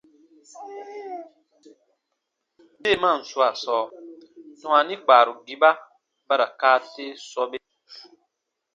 Deemaan 2.83 3.21
swaa 3.29 3.53
sɔɔ, 3.63 3.83
dwaani 4.59 4.95
kpaarugiba 5.03 5.69
ba 6.27 6.33
ra 6.39 6.47
kaa 6.59 6.77
te 6.93 7.05
sɔbe. 7.31 7.57